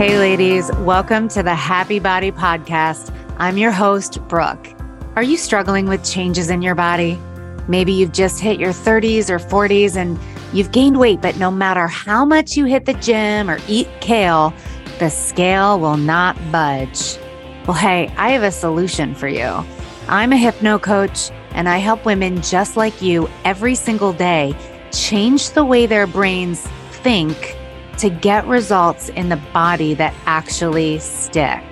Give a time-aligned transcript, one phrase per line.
[0.00, 3.14] Hey, ladies, welcome to the Happy Body Podcast.
[3.36, 4.68] I'm your host, Brooke.
[5.14, 7.20] Are you struggling with changes in your body?
[7.68, 10.18] Maybe you've just hit your 30s or 40s and
[10.54, 14.54] you've gained weight, but no matter how much you hit the gym or eat kale,
[15.00, 17.18] the scale will not budge.
[17.66, 19.62] Well, hey, I have a solution for you.
[20.08, 24.56] I'm a hypno coach and I help women just like you every single day
[24.92, 26.62] change the way their brains
[27.02, 27.59] think
[28.00, 31.62] to get results in the body that actually stick.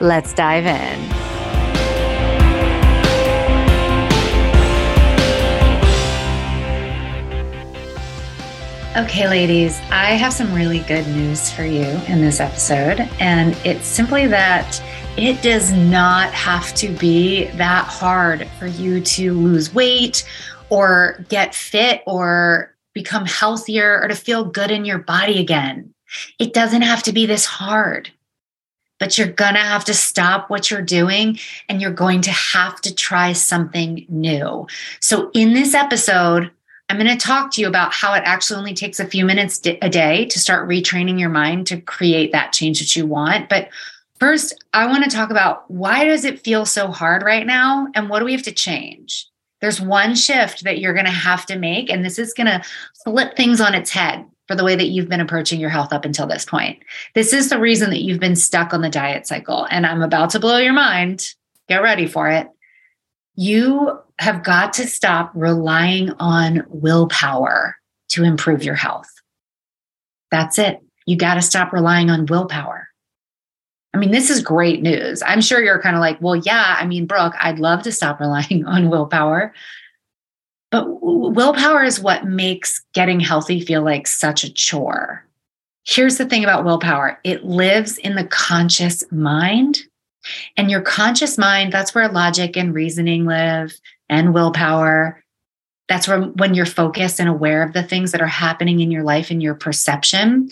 [0.00, 1.30] Let's dive in.
[8.96, 13.00] Okay, ladies, I have some really good news for you in this episode.
[13.20, 14.82] And it's simply that
[15.18, 20.26] it does not have to be that hard for you to lose weight
[20.70, 25.94] or get fit or become healthier or to feel good in your body again.
[26.38, 28.10] It doesn't have to be this hard,
[28.98, 32.80] but you're going to have to stop what you're doing and you're going to have
[32.82, 34.66] to try something new.
[35.00, 36.50] So, in this episode,
[36.88, 39.60] I'm going to talk to you about how it actually only takes a few minutes
[39.64, 43.48] a day to start retraining your mind to create that change that you want.
[43.48, 43.68] But
[44.18, 48.08] first, I want to talk about why does it feel so hard right now and
[48.08, 49.29] what do we have to change?
[49.60, 52.62] There's one shift that you're going to have to make, and this is going to
[53.04, 56.04] flip things on its head for the way that you've been approaching your health up
[56.04, 56.82] until this point.
[57.14, 59.66] This is the reason that you've been stuck on the diet cycle.
[59.70, 61.34] And I'm about to blow your mind.
[61.68, 62.48] Get ready for it.
[63.36, 67.76] You have got to stop relying on willpower
[68.08, 69.08] to improve your health.
[70.30, 70.80] That's it.
[71.06, 72.89] You got to stop relying on willpower.
[73.92, 75.22] I mean, this is great news.
[75.26, 78.20] I'm sure you're kind of like, well, yeah, I mean, Brooke, I'd love to stop
[78.20, 79.52] relying on willpower.
[80.70, 85.24] But willpower is what makes getting healthy feel like such a chore.
[85.84, 89.80] Here's the thing about willpower it lives in the conscious mind.
[90.56, 93.72] And your conscious mind, that's where logic and reasoning live
[94.08, 95.24] and willpower.
[95.88, 99.02] That's where when you're focused and aware of the things that are happening in your
[99.02, 100.50] life and your perception.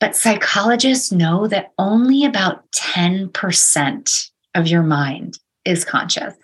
[0.00, 6.34] But psychologists know that only about 10% of your mind is conscious.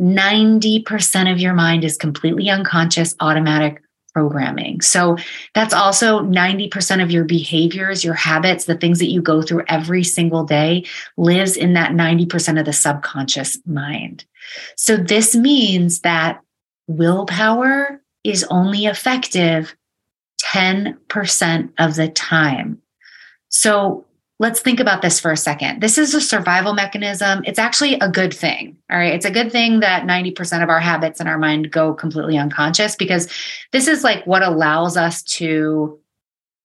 [0.00, 3.82] 90% of your mind is completely unconscious, automatic
[4.16, 4.80] programming.
[4.80, 5.18] So
[5.54, 10.04] that's also 90% of your behaviors, your habits, the things that you go through every
[10.04, 10.86] single day
[11.18, 14.24] lives in that 90% of the subconscious mind.
[14.76, 16.40] So this means that
[16.86, 19.76] willpower is only effective
[20.52, 22.80] 10% of the time.
[23.48, 24.06] So
[24.38, 25.80] let's think about this for a second.
[25.80, 27.42] This is a survival mechanism.
[27.46, 28.76] It's actually a good thing.
[28.90, 29.14] All right.
[29.14, 32.96] It's a good thing that 90% of our habits in our mind go completely unconscious
[32.96, 33.28] because
[33.72, 35.98] this is like what allows us to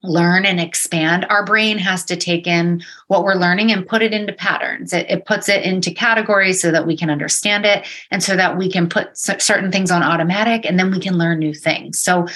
[0.03, 1.25] learn and expand.
[1.29, 4.93] Our brain has to take in what we're learning and put it into patterns.
[4.93, 8.57] It, it puts it into categories so that we can understand it and so that
[8.57, 11.99] we can put certain things on automatic and then we can learn new things.
[11.99, 12.27] So,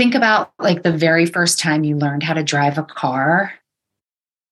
[0.00, 3.52] think about like the very first time you learned how to drive a car.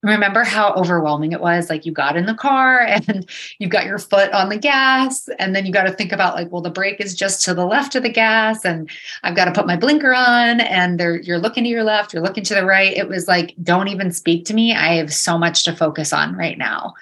[0.03, 1.71] Remember how overwhelming it was?
[1.71, 3.27] Like you got in the car and
[3.59, 6.53] you've got your foot on the gas and then you got to think about like
[6.53, 8.91] well the brake is just to the left of the gas and
[9.23, 12.23] i've got to put my blinker on and there you're looking to your left you're
[12.23, 12.95] looking to the right.
[12.95, 14.75] It was like don't even speak to me.
[14.75, 16.93] I have so much to focus on right now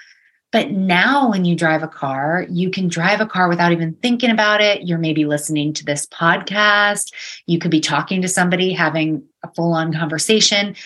[0.53, 4.31] but now, when you drive a car, you can drive a car without even thinking
[4.31, 4.83] about it.
[4.83, 7.13] You're maybe listening to this podcast.
[7.47, 10.77] You could be talking to somebody, having a full on conversation.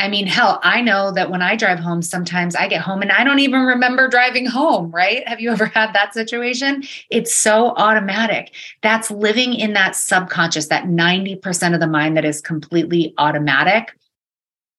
[0.00, 3.10] I mean, hell, I know that when I drive home, sometimes I get home and
[3.10, 5.26] I don't even remember driving home, right?
[5.26, 6.84] Have you ever had that situation?
[7.10, 8.54] It's so automatic.
[8.82, 13.98] That's living in that subconscious, that 90% of the mind that is completely automatic.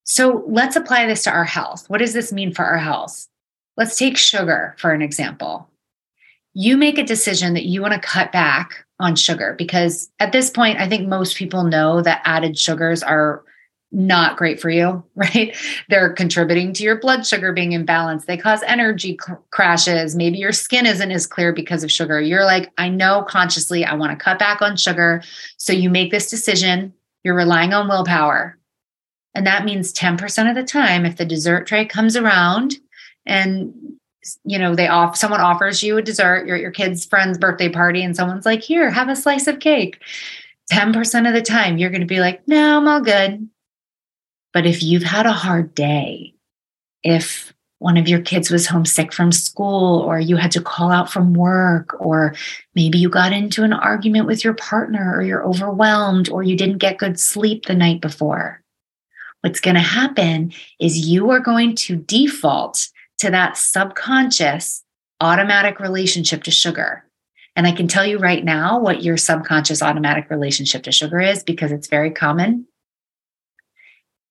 [0.04, 1.90] So let's apply this to our health.
[1.90, 3.28] What does this mean for our health?
[3.80, 5.70] Let's take sugar for an example.
[6.54, 10.50] You make a decision that you want to cut back on sugar because at this
[10.50, 13.46] point, I think most people know that added sugars are
[13.94, 15.56] not great for you, right?
[15.88, 18.26] They're contributing to your blood sugar being imbalanced.
[18.26, 20.14] They cause energy cr- crashes.
[20.14, 22.20] Maybe your skin isn't as clear because of sugar.
[22.20, 25.24] You're like, I know consciously I want to cut back on sugar.
[25.56, 26.94] So you make this decision.
[27.24, 28.58] You're relying on willpower.
[29.36, 32.76] And that means 10% of the time, if the dessert tray comes around
[33.30, 33.74] and
[34.44, 37.70] you know they off someone offers you a dessert you're at your kid's friend's birthday
[37.70, 40.02] party and someone's like here have a slice of cake.
[40.72, 43.48] 10% of the time you're going to be like no i'm all good.
[44.52, 46.34] But if you've had a hard day
[47.04, 51.10] if one of your kids was homesick from school or you had to call out
[51.10, 52.36] from work or
[52.76, 56.80] maybe you got into an argument with your partner or you're overwhelmed or you didn't
[56.80, 58.62] get good sleep the night before
[59.42, 62.90] what's going to happen is you are going to default
[63.20, 64.84] to that subconscious
[65.22, 67.06] automatic relationship to sugar.
[67.56, 71.44] And I can tell you right now what your subconscious automatic relationship to sugar is
[71.44, 72.66] because it's very common.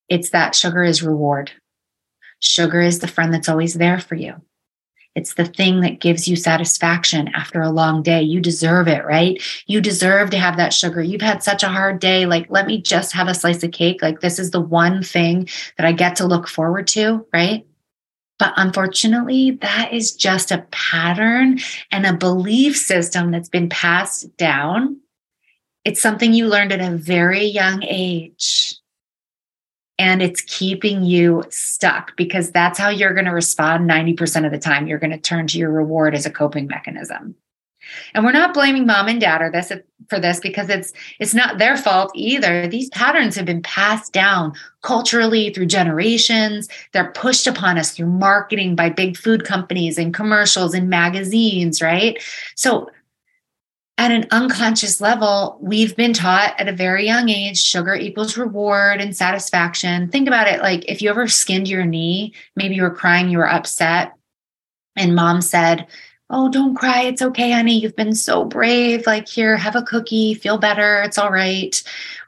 [0.09, 1.53] It's that sugar is reward.
[2.41, 4.35] Sugar is the friend that's always there for you.
[5.15, 8.23] It's the thing that gives you satisfaction after a long day.
[8.23, 9.43] You deserve it, right?
[9.67, 11.03] You deserve to have that sugar.
[11.03, 12.25] You've had such a hard day.
[12.25, 14.01] Like, let me just have a slice of cake.
[14.01, 17.67] Like, this is the one thing that I get to look forward to, right?
[18.39, 21.59] But unfortunately, that is just a pattern
[21.91, 25.01] and a belief system that's been passed down.
[25.85, 28.77] It's something you learned at a very young age
[29.99, 34.59] and it's keeping you stuck because that's how you're going to respond 90% of the
[34.59, 34.87] time.
[34.87, 37.35] You're going to turn to your reward as a coping mechanism.
[38.15, 39.73] And we're not blaming mom and dad or this
[40.09, 42.67] for this because it's it's not their fault either.
[42.67, 44.53] These patterns have been passed down
[44.83, 46.69] culturally through generations.
[46.93, 52.23] They're pushed upon us through marketing by big food companies and commercials and magazines, right?
[52.55, 52.89] So
[53.99, 59.01] at an unconscious level, we've been taught at a very young age sugar equals reward
[59.01, 60.09] and satisfaction.
[60.09, 63.39] Think about it like if you ever skinned your knee, maybe you were crying, you
[63.39, 64.15] were upset,
[64.95, 65.87] and mom said,
[66.31, 67.03] Oh, don't cry.
[67.03, 67.79] It's okay, honey.
[67.79, 69.07] You've been so brave.
[69.07, 71.03] Like, here, have a cookie, feel better.
[71.03, 71.83] It's all right.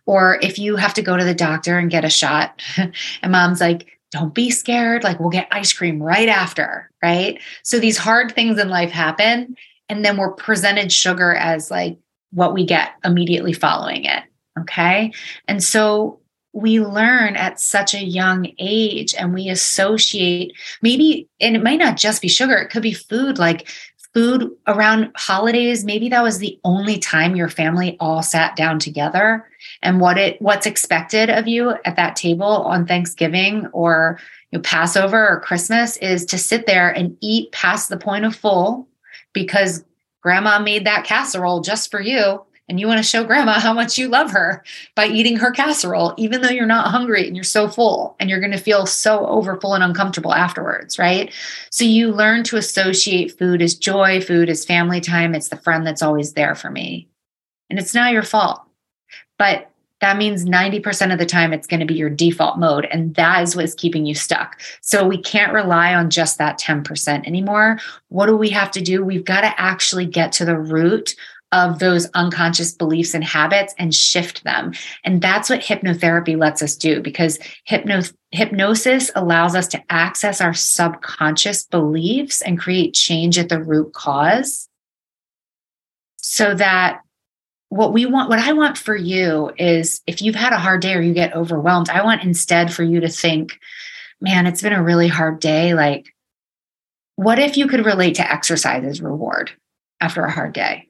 [0.06, 3.60] Or if you have to go to the doctor and get a shot, and mom's
[3.60, 5.04] like, don't be scared.
[5.04, 6.90] Like, we'll get ice cream right after.
[7.02, 7.40] Right.
[7.62, 9.56] So, these hard things in life happen
[9.90, 11.98] and then we're presented sugar as like
[12.30, 14.22] what we get immediately following it.
[14.58, 15.12] Okay.
[15.48, 16.20] And so
[16.52, 21.96] we learn at such a young age and we associate maybe, and it might not
[21.96, 23.68] just be sugar, it could be food like
[24.12, 25.84] food around holidays.
[25.84, 29.46] Maybe that was the only time your family all sat down together.
[29.82, 34.18] And what it what's expected of you at that table on Thanksgiving or
[34.50, 38.34] you know, Passover or Christmas is to sit there and eat past the point of
[38.34, 38.88] full
[39.32, 39.84] because
[40.22, 43.98] grandma made that casserole just for you and you want to show grandma how much
[43.98, 44.64] you love her
[44.94, 48.40] by eating her casserole even though you're not hungry and you're so full and you're
[48.40, 51.34] going to feel so overfull and uncomfortable afterwards right
[51.70, 55.86] so you learn to associate food as joy food as family time it's the friend
[55.86, 57.08] that's always there for me
[57.68, 58.62] and it's not your fault
[59.36, 59.70] but
[60.00, 62.86] that means 90% of the time it's going to be your default mode.
[62.90, 64.58] And that is what's keeping you stuck.
[64.80, 67.78] So we can't rely on just that 10% anymore.
[68.08, 69.04] What do we have to do?
[69.04, 71.14] We've got to actually get to the root
[71.52, 74.72] of those unconscious beliefs and habits and shift them.
[75.04, 80.54] And that's what hypnotherapy lets us do because hypno- hypnosis allows us to access our
[80.54, 84.68] subconscious beliefs and create change at the root cause
[86.18, 87.00] so that
[87.70, 90.94] what we want, what I want for you is if you've had a hard day
[90.94, 93.58] or you get overwhelmed, I want instead for you to think,
[94.20, 95.74] man, it's been a really hard day.
[95.74, 96.14] Like,
[97.16, 99.52] what if you could relate to exercise as reward
[100.00, 100.89] after a hard day?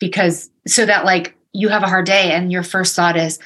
[0.00, 3.38] Because so that like you have a hard day and your first thought is,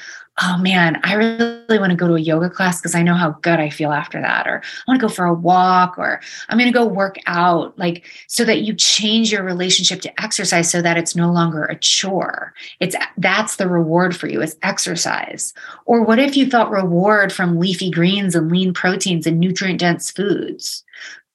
[0.42, 3.30] oh man, I really want to go to a yoga class because I know how
[3.42, 4.48] good I feel after that.
[4.48, 7.78] Or I want to go for a walk or I'm going to go work out.
[7.78, 11.76] Like, so that you change your relationship to exercise so that it's no longer a
[11.76, 12.52] chore.
[12.80, 15.54] It's that's the reward for you is exercise.
[15.86, 20.10] Or what if you felt reward from leafy greens and lean proteins and nutrient dense
[20.10, 20.84] foods?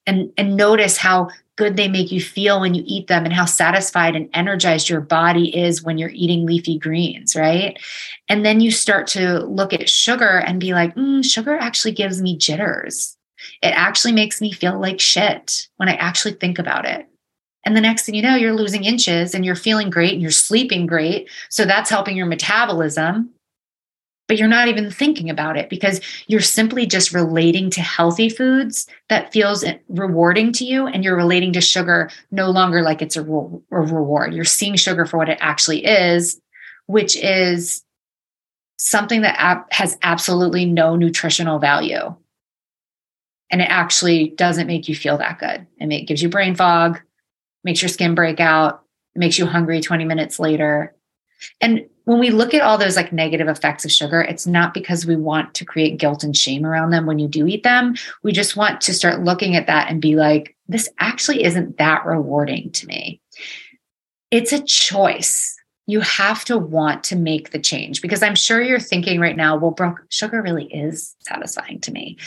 [0.06, 3.44] And, and notice how good they make you feel when you eat them and how
[3.44, 7.78] satisfied and energized your body is when you're eating leafy greens, right?
[8.30, 12.22] And then you start to look at sugar and be like, mm, sugar actually gives
[12.22, 13.14] me jitters.
[13.62, 17.06] It actually makes me feel like shit when I actually think about it.
[17.66, 20.30] And the next thing you know, you're losing inches and you're feeling great and you're
[20.30, 21.28] sleeping great.
[21.50, 23.34] So that's helping your metabolism
[24.30, 28.86] but you're not even thinking about it because you're simply just relating to healthy foods
[29.08, 33.24] that feels rewarding to you and you're relating to sugar no longer like it's a,
[33.24, 34.32] re- a reward.
[34.32, 36.40] You're seeing sugar for what it actually is
[36.86, 37.82] which is
[38.76, 42.14] something that ab- has absolutely no nutritional value.
[43.50, 45.66] And it actually doesn't make you feel that good.
[45.78, 47.00] It gives you brain fog
[47.64, 48.84] makes your skin break out
[49.16, 50.94] makes you hungry 20 minutes later.
[51.60, 55.06] And when we look at all those like negative effects of sugar, it's not because
[55.06, 57.94] we want to create guilt and shame around them when you do eat them.
[58.24, 62.04] We just want to start looking at that and be like, this actually isn't that
[62.04, 63.20] rewarding to me.
[64.32, 65.56] It's a choice.
[65.86, 69.56] You have to want to make the change because I'm sure you're thinking right now,
[69.56, 72.18] well, Brooke, sugar really is satisfying to me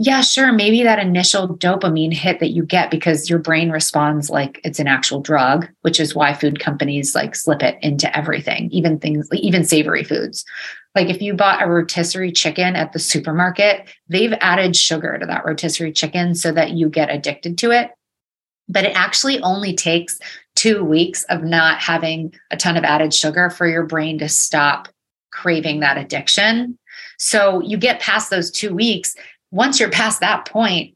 [0.00, 0.52] yeah, sure.
[0.52, 4.86] Maybe that initial dopamine hit that you get because your brain responds like it's an
[4.86, 9.64] actual drug, which is why food companies like slip it into everything, even things, even
[9.64, 10.44] savory foods.
[10.94, 15.44] Like if you bought a rotisserie chicken at the supermarket, they've added sugar to that
[15.44, 17.90] rotisserie chicken so that you get addicted to it.
[18.68, 20.20] But it actually only takes
[20.54, 24.86] two weeks of not having a ton of added sugar for your brain to stop
[25.32, 26.78] craving that addiction.
[27.18, 29.14] So you get past those two weeks.
[29.50, 30.94] Once you're past that point,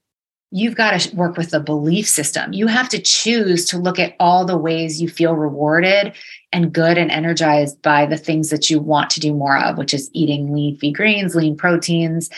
[0.54, 2.52] you've got to work with the belief system.
[2.52, 6.14] You have to choose to look at all the ways you feel rewarded
[6.52, 9.94] and good and energized by the things that you want to do more of, which
[9.94, 12.28] is eating leafy greens, lean proteins.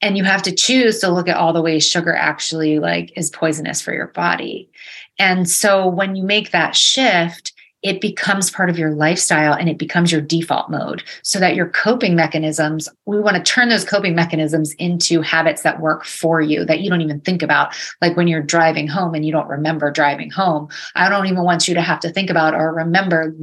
[0.00, 3.30] And you have to choose to look at all the ways sugar actually like is
[3.30, 4.70] poisonous for your body.
[5.18, 7.53] And so when you make that shift,
[7.84, 11.68] it becomes part of your lifestyle and it becomes your default mode so that your
[11.68, 16.64] coping mechanisms, we want to turn those coping mechanisms into habits that work for you
[16.64, 17.76] that you don't even think about.
[18.00, 21.68] Like when you're driving home and you don't remember driving home, I don't even want
[21.68, 23.36] you to have to think about or remember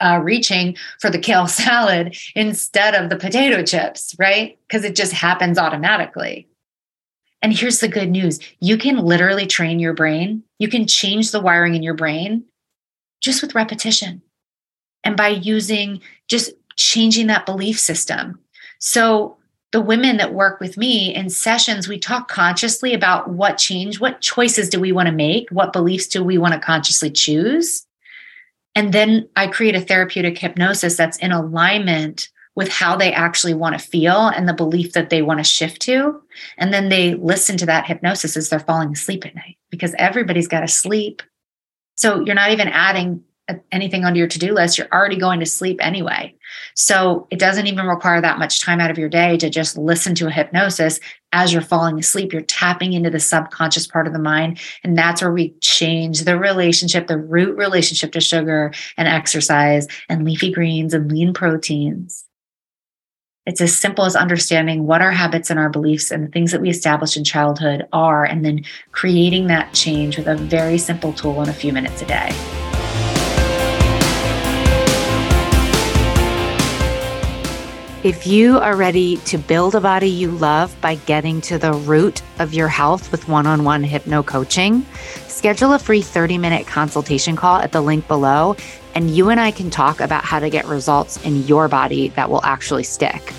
[0.00, 4.58] uh, reaching for the kale salad instead of the potato chips, right?
[4.66, 6.48] Because it just happens automatically.
[7.40, 11.40] And here's the good news you can literally train your brain, you can change the
[11.40, 12.44] wiring in your brain
[13.28, 14.22] just with repetition
[15.04, 18.38] and by using just changing that belief system.
[18.78, 19.36] So,
[19.70, 24.22] the women that work with me in sessions, we talk consciously about what change, what
[24.22, 27.86] choices do we want to make, what beliefs do we want to consciously choose.
[28.74, 33.78] And then I create a therapeutic hypnosis that's in alignment with how they actually want
[33.78, 36.18] to feel and the belief that they want to shift to.
[36.56, 40.48] And then they listen to that hypnosis as they're falling asleep at night because everybody's
[40.48, 41.22] got to sleep.
[41.98, 43.24] So you're not even adding
[43.72, 44.78] anything onto your to-do list.
[44.78, 46.34] You're already going to sleep anyway.
[46.74, 50.14] So it doesn't even require that much time out of your day to just listen
[50.16, 51.00] to a hypnosis.
[51.32, 54.60] As you're falling asleep you're tapping into the subconscious part of the mind.
[54.84, 60.24] And that's where we change the relationship the root relationship to sugar and exercise and
[60.24, 62.27] leafy greens and lean proteins
[63.48, 66.60] it's as simple as understanding what our habits and our beliefs and the things that
[66.60, 68.62] we established in childhood are, and then
[68.92, 72.67] creating that change with a very simple tool in a few minutes a day.
[78.04, 82.22] If you are ready to build a body you love by getting to the root
[82.38, 84.86] of your health with one on one hypno coaching,
[85.26, 88.54] schedule a free 30 minute consultation call at the link below
[88.94, 92.30] and you and I can talk about how to get results in your body that
[92.30, 93.34] will actually stick.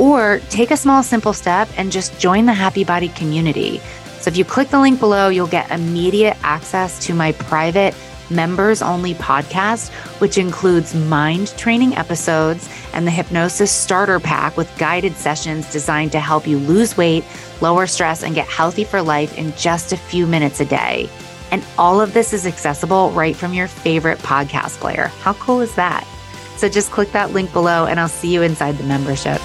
[0.00, 3.78] Or take a small, simple step and just join the Happy Body community.
[4.18, 7.94] So if you click the link below, you'll get immediate access to my private
[8.34, 15.14] members only podcast, which includes mind training episodes and the hypnosis starter pack with guided
[15.14, 17.24] sessions designed to help you lose weight,
[17.60, 21.08] lower stress, and get healthy for life in just a few minutes a day.
[21.50, 25.08] And all of this is accessible right from your favorite podcast player.
[25.20, 26.06] How cool is that?
[26.56, 29.40] So just click that link below and I'll see you inside the membership.